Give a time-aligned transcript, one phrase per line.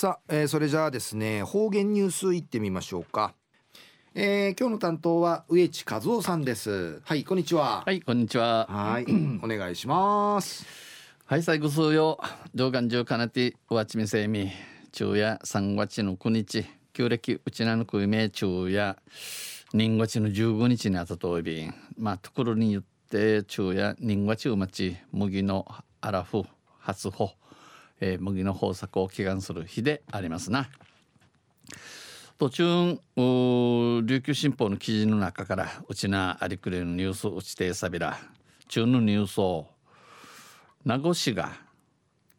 [0.00, 3.34] さあ、えー、それじゃあですね方言ニュースいってみましょうか。
[4.14, 7.02] えー、今日の担当は植地和夫さんです。
[7.04, 7.82] はいこんにちは。
[7.84, 8.66] はいこんにちは。
[8.66, 9.04] はい
[9.44, 10.64] お願いします。
[11.26, 12.18] はい最後数曜
[12.54, 14.50] 動画中かなてわちみせみ
[14.90, 16.64] 昼夜3月の9日。
[16.94, 18.96] 旧暦うちなのくいめ昼夜。
[19.74, 21.62] 人月の15日にあたといび。
[21.62, 25.66] んまあところに言って昼夜人月うまち麦の
[26.00, 26.44] アラフ
[26.78, 27.34] 初穂、
[28.00, 30.68] えー、麦の豊作を祈願する日でありますな。
[32.38, 38.18] 途中琉球新報の記事の中からうちなありくれのニュースうちてさびら。
[38.68, 39.66] 中のニュースを
[40.84, 41.52] 名護市が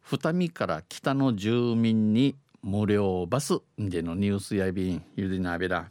[0.02, 5.88] 二見から北の住民に無料バスでのニュースやびんゆりなべら。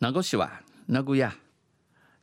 [0.00, 1.32] 名護市は名古屋、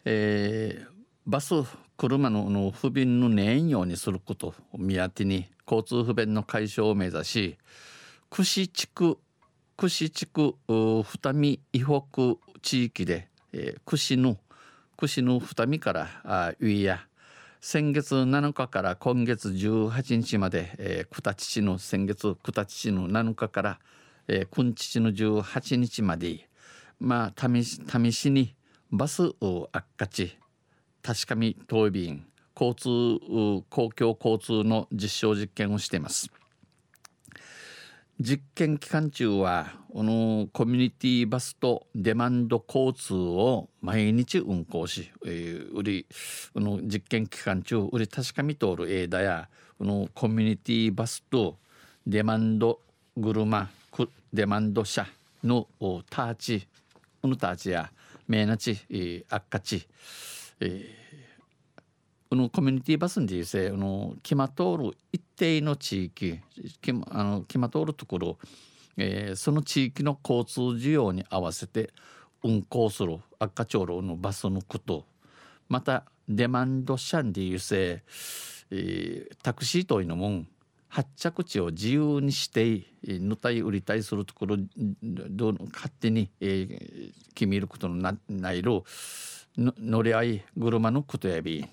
[0.06, 0.88] えー、
[1.26, 1.56] バス
[1.98, 7.58] 車のの不便の年ようにすることを目当てに交通不便の解消を目指し
[8.30, 9.18] 串地区
[9.78, 14.38] 串地区二見以北地域で、えー、串の
[14.98, 17.08] 串の二見からあ上や
[17.60, 23.80] 先月7日から今月18日まで、えー、九田父の先月九田父の7日から、
[24.28, 26.48] えー、君父の18日まで。
[27.04, 28.56] まあ試し試しに
[28.90, 30.38] バスを悪化地
[31.02, 32.26] 確かみ東便。
[32.64, 36.32] 交通公共交通の実証実験をしています。
[38.22, 46.06] 実験期間中はこのコミュニティバスとデマンド交通を毎日運行し、えー、売り
[46.54, 51.58] この実験期間中売り確かみ通るエーダやこのコミュニティバスと
[52.08, 52.80] デマンド
[53.18, 53.68] 車
[54.32, 55.06] デマンド車
[55.44, 55.68] の
[56.10, 56.68] ターチ
[57.22, 57.92] このターチや
[58.28, 59.86] メーナチ、えー、アッカチ、
[60.60, 60.86] えー、
[62.34, 66.40] このコミュニティバスに実際あの決ま通る一定の地域
[66.82, 68.38] 決まあの決ま通るところ、
[68.98, 71.92] えー、その地域の交通需要に合わせて
[72.44, 75.06] 運行する赤長路のバスのこと
[75.70, 78.02] またデマンド車でいうせ、
[78.72, 80.46] えー、タクシーというのも
[80.88, 84.58] 発着地を自由にしてぬたい売りたいするところ
[85.04, 88.86] どう勝手に、えー、決めることのなないろ
[89.56, 91.64] 乗り合い車のことやび、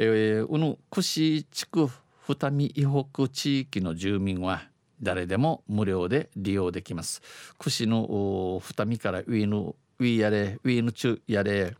[0.00, 1.88] えー、うぬ串地区
[2.28, 4.62] 二見以北地域の住民は
[5.02, 7.20] 誰でも無料で利用できます。
[7.58, 11.74] 串の二見から上の上やれ上の中やれ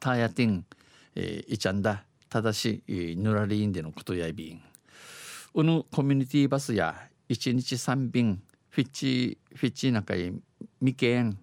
[0.00, 0.64] タヤティン、
[1.14, 2.54] えー、イチャンダただ。
[2.54, 4.62] しぬらりんでのことやびん。
[5.54, 6.94] うぬコミュニティバスや
[7.28, 10.32] 1日3便フィッチフィッチ中へ
[10.80, 11.38] 未見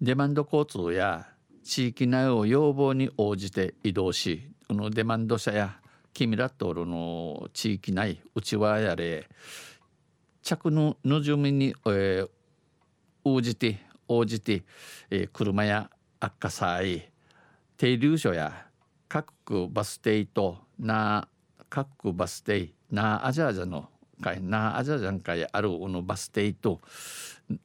[0.00, 1.28] デマンド交通や
[1.62, 5.76] 地域内を要望に応じて移動しこのデマンド車や
[6.12, 9.28] キミラットルの地域内うちわやれ
[10.42, 12.28] 着のの住民に、えー、
[13.22, 14.64] 応じて応じて、
[15.10, 17.08] えー、車や悪化祭。
[17.76, 18.66] 停留所や
[19.08, 21.28] 各バス停とな
[21.70, 23.88] 各バス停なあじゃあじゃの
[24.20, 24.76] 会な。
[24.76, 26.80] あじゃじゃん会あるのバス停と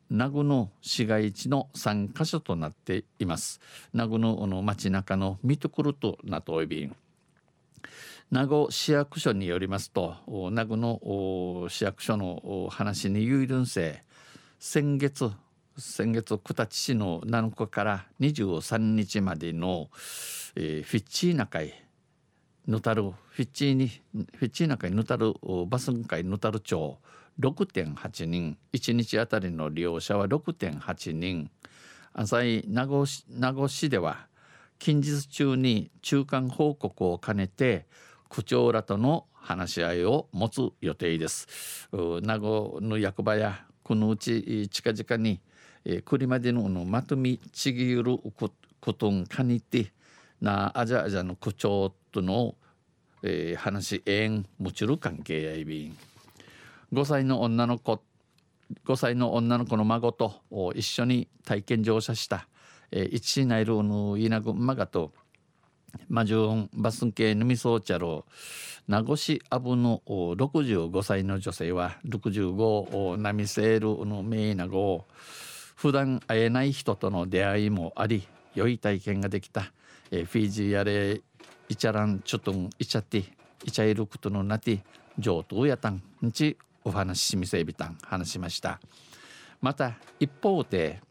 [0.09, 3.61] 名護の市街地の3カ所となっています。
[3.93, 6.95] 名護のの街中の見ところとなといびん
[8.31, 10.15] 名護市役所によりますと
[10.51, 14.03] 名護の市役所の話に有るんせ
[14.59, 15.31] 先月
[15.79, 19.89] 先月九田市の7日から23日までの、
[20.55, 21.73] えー、フィッチーナ会
[22.67, 25.33] ヌタルフィッチーにフィッチーナ会ヌタル
[25.67, 26.97] バスン会ヌタル町
[27.39, 28.57] 6.8人。
[28.73, 31.49] 1日あたりの利用者は6.8人。
[32.13, 33.05] 浅井名護
[33.67, 34.27] 市では
[34.77, 37.85] 近日中に中間報告を兼ねて
[38.29, 41.87] 区長らとの話し合いを持つ予定です。
[41.91, 45.39] 名護の役場やこのうち近々に
[46.05, 48.03] 栗までのまとみちぎる
[48.81, 49.93] ことんかにて
[50.41, 52.55] なあじゃあじゃの区長との、
[53.23, 55.97] えー、話縁もちる関係やいびん。
[56.94, 58.01] 5歳の女の子
[58.86, 60.41] 5歳の女の子の孫と
[60.75, 62.47] 一緒に体験乗車した、
[62.91, 65.12] えー、一ナイルのイナグマガと
[66.07, 68.25] マジュンバスン系ヌミソーチャロ
[68.88, 75.06] 名護市アブの65歳の女性は65ナミセールのメイナゴ
[75.75, 79.71] 普段会えない人との出会いもあり良い体験ができた。
[80.11, 81.21] えー、フィジーやれ
[81.67, 83.25] イチャランチョトンイチャティ
[83.65, 84.79] イチャイルクトのナティ
[85.17, 88.79] 上等やたんんちお話しみせびたん話しました。
[89.61, 91.01] また一方で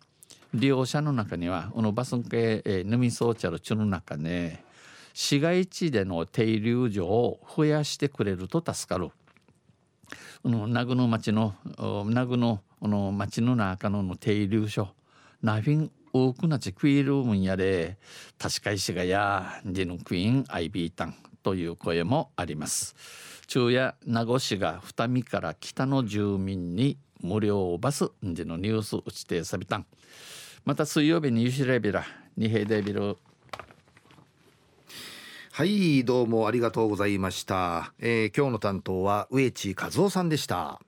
[0.55, 4.65] 利用者の中にはこのバスン系、えー、ヌミソーチャルチュの中ね
[5.13, 9.11] 市街地での停留所を増やしてくれると助かる。
[10.43, 11.55] この名護の町の
[12.07, 14.89] 名護のの町の中の停留所
[15.43, 15.91] ナフィン
[16.27, 17.99] 多くなちクイールームンやで
[18.39, 22.97] 確か石がやディヌクイーンアイビータンという声もあります。
[23.49, 29.87] 昼夜名護市が二見から北の住民に無料バスでのニュース打ちてさびたん。
[30.65, 32.05] また水曜日にユシレビラ
[32.37, 33.17] 二平デビル。
[35.53, 40.81] はいどうもありがとうございました、えー、今日の担当は植地和夫さんでした。